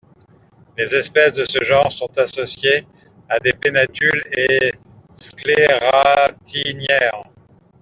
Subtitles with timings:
[0.79, 2.87] Les espèces de ce genre sont associées
[3.29, 4.73] à des pennatules et
[5.13, 5.91] scléractiniaires.